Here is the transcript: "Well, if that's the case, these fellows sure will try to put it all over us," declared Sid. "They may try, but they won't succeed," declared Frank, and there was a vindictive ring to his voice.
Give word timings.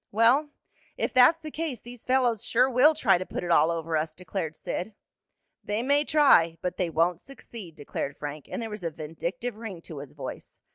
"Well, 0.11 0.49
if 0.97 1.13
that's 1.13 1.41
the 1.41 1.51
case, 1.51 1.83
these 1.83 2.05
fellows 2.05 2.43
sure 2.43 2.67
will 2.67 2.95
try 2.95 3.19
to 3.19 3.23
put 3.27 3.43
it 3.43 3.51
all 3.51 3.69
over 3.69 3.95
us," 3.95 4.15
declared 4.15 4.55
Sid. 4.55 4.95
"They 5.63 5.83
may 5.83 6.05
try, 6.05 6.57
but 6.63 6.77
they 6.77 6.89
won't 6.89 7.21
succeed," 7.21 7.75
declared 7.75 8.17
Frank, 8.17 8.49
and 8.49 8.63
there 8.63 8.71
was 8.71 8.81
a 8.81 8.89
vindictive 8.89 9.57
ring 9.57 9.79
to 9.83 9.99
his 9.99 10.13
voice. 10.13 10.59